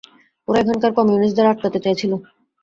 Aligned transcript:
ওরা 0.47 0.57
এখানকার 0.61 0.91
কমিউনিস্টদের 0.97 1.51
আটকাতে 1.51 1.79
চাইছিল। 1.85 2.11